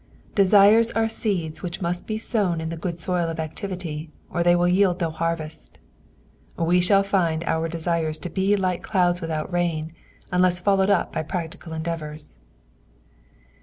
[0.33, 4.55] Desires ore seeds which must be sown in the rid soil of activity, or they
[4.55, 5.77] will yield no harvest.
[6.57, 9.93] We shall find our desires to like clouds without rain,
[10.31, 12.37] unless followed up hy practical endeaTours.